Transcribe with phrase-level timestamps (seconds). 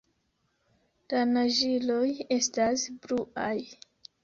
[1.13, 2.07] La naĝiloj
[2.39, 3.55] estas bluaj.